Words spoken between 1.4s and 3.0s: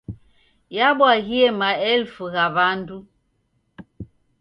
maelfu gha w'andu.